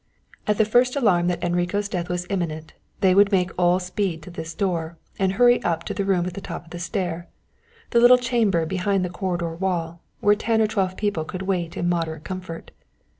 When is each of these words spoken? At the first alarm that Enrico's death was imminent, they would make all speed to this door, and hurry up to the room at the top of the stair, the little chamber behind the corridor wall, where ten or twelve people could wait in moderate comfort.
At 0.47 0.57
the 0.57 0.65
first 0.65 0.95
alarm 0.95 1.27
that 1.27 1.43
Enrico's 1.43 1.87
death 1.87 2.09
was 2.09 2.25
imminent, 2.31 2.73
they 3.01 3.13
would 3.13 3.31
make 3.31 3.51
all 3.55 3.77
speed 3.79 4.23
to 4.23 4.31
this 4.31 4.55
door, 4.55 4.97
and 5.19 5.33
hurry 5.33 5.61
up 5.61 5.83
to 5.83 5.93
the 5.93 6.03
room 6.05 6.25
at 6.25 6.33
the 6.33 6.41
top 6.41 6.63
of 6.65 6.71
the 6.71 6.79
stair, 6.79 7.27
the 7.91 7.99
little 7.99 8.17
chamber 8.17 8.65
behind 8.65 9.05
the 9.05 9.11
corridor 9.11 9.53
wall, 9.55 10.01
where 10.19 10.33
ten 10.33 10.59
or 10.59 10.65
twelve 10.65 10.97
people 10.97 11.23
could 11.23 11.43
wait 11.43 11.77
in 11.77 11.87
moderate 11.87 12.23
comfort. 12.23 12.71